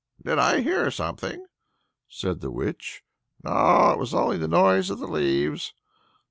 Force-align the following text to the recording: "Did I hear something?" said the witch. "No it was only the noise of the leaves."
"Did 0.25 0.39
I 0.39 0.61
hear 0.61 0.89
something?" 0.89 1.45
said 2.07 2.41
the 2.41 2.49
witch. 2.49 3.03
"No 3.43 3.91
it 3.91 3.99
was 3.99 4.15
only 4.15 4.39
the 4.39 4.47
noise 4.47 4.89
of 4.89 4.97
the 4.97 5.05
leaves." 5.05 5.75